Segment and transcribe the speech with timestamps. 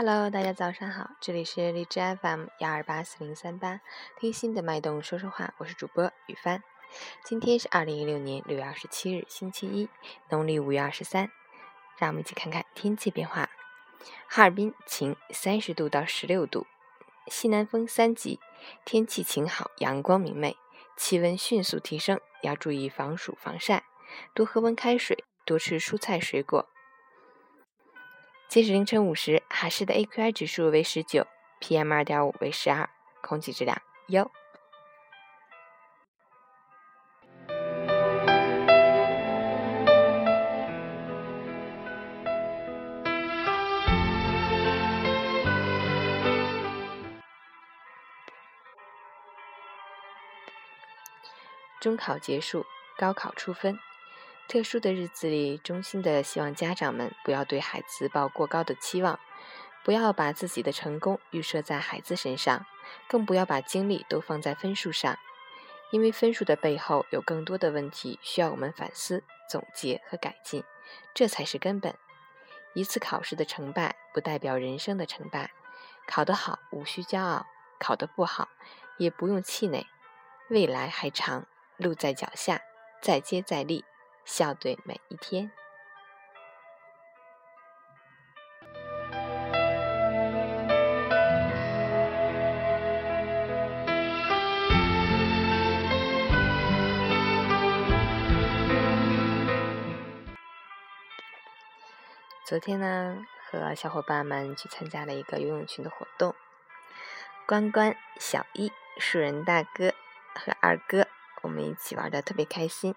[0.00, 3.80] Hello，大家早上好，这里是荔枝 FM 幺二八四零三八，
[4.16, 6.62] 听心的脉动说说话，我是主播雨帆。
[7.24, 9.88] 今天是二零一六年六月二十七日，星期一，
[10.28, 11.32] 农历五月二十三。
[11.98, 13.50] 让我们一起看看天气变化。
[14.28, 16.68] 哈尔滨晴，三十度到十六度，
[17.26, 18.38] 西南风三级，
[18.84, 20.56] 天气晴好，阳光明媚，
[20.96, 23.82] 气温迅速提升，要注意防暑防晒，
[24.32, 26.68] 多喝温开水，多吃蔬菜水果。
[28.48, 31.26] 截止凌晨五时，海市的 AQI 指数为十九
[31.60, 32.88] ，PM 二点五为十二，
[33.20, 34.30] 空气质量优。
[51.82, 52.64] 中考结束，
[52.96, 53.78] 高考出分。
[54.48, 59.20] 特殊的日子里，衷心的希望家长们不要对孩子抱过高的期望，
[59.84, 62.64] 不要把自己的成功预设在孩子身上，
[63.06, 65.18] 更不要把精力都放在分数上，
[65.90, 70.64] 因为分数的背后有更多的问题需要我们反思、总结和改进，
[71.12, 71.94] 这才是根本。
[72.72, 75.50] 一次考试的成败不代表人生的成败，
[76.06, 77.46] 考得好无需骄傲，
[77.78, 78.48] 考得不好
[78.96, 79.86] 也不用气馁，
[80.48, 81.46] 未来还长，
[81.76, 82.62] 路在脚下，
[83.02, 83.84] 再接再厉。
[84.28, 85.50] 笑对每一天。
[102.44, 106.34] 昨天呢，和小伙伴们去参加了一个游泳群的活动，
[107.46, 109.94] 关关、小一、树人大哥
[110.34, 111.08] 和二哥，
[111.42, 112.94] 我们一起玩的特别开心。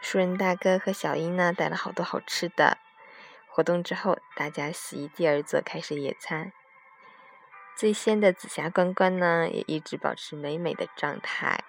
[0.00, 2.78] 树人大哥和小英呢带了好多好吃的。
[3.46, 6.52] 活动之后，大家席地而坐，开始野餐。
[7.76, 11.64] 最先的紫霞关关呢，也一直保持美美的状态。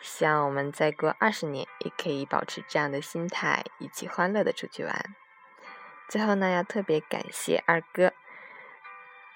[0.00, 5.14] 希望我们再过二十年，也可以保持这样的心态，一起欢乐的出去玩。
[6.08, 8.12] 最后呢，要特别感谢二哥，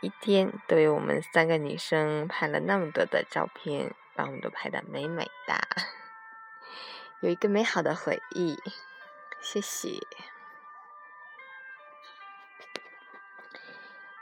[0.00, 5.54] 一天都为我们三个女生拍了那么多的照片，把我们都拍的美美的。
[7.20, 8.58] 有一个美好的回忆，
[9.40, 10.06] 谢谢。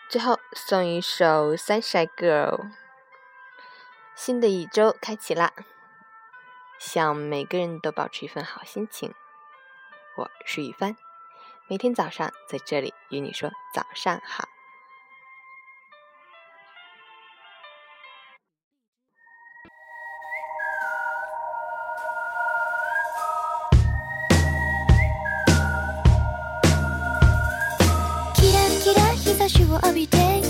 [0.08, 2.60] 最后送一首《Sunshine Girl》。
[4.14, 5.52] 新的一周开启啦，
[6.78, 9.14] 希望每个人都保持一份好心情。
[10.16, 10.96] 我是雨帆，
[11.66, 14.51] 每天早上在这里与你说早上好。
[29.52, 30.41] シを浴びて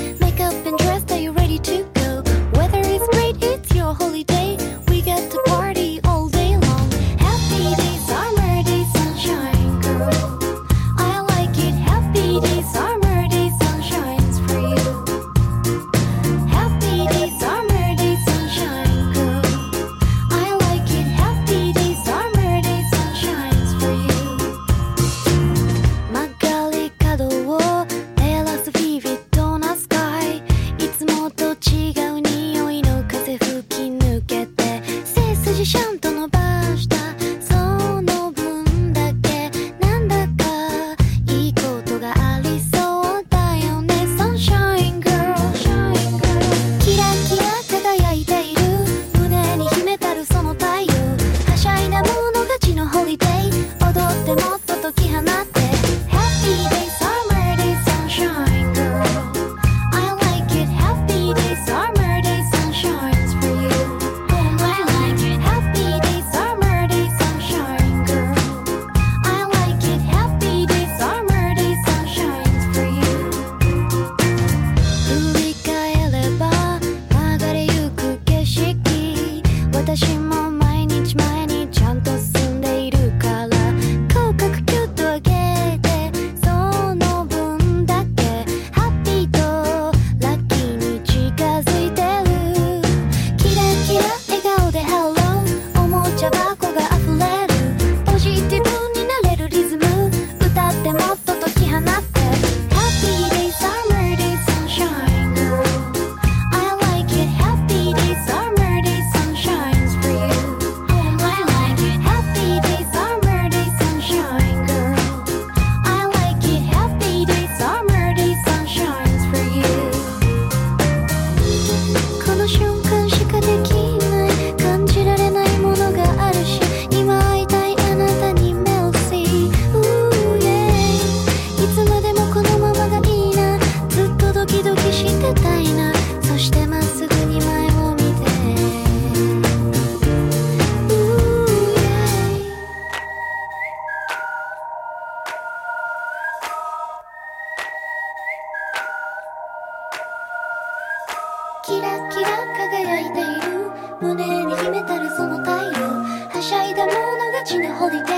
[157.82, 158.12] ホリデー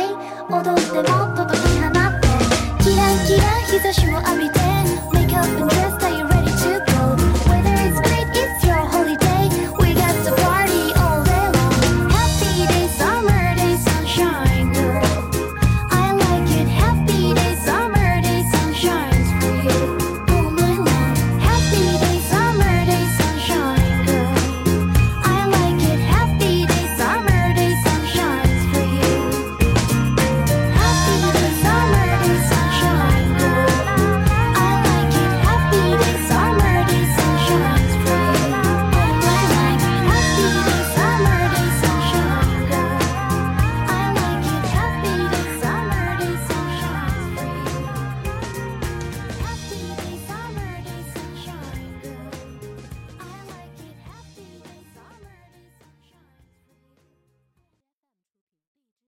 [0.50, 2.28] 踊ってもっと解き放って。
[2.84, 4.63] キラキラ日差しを浴びて。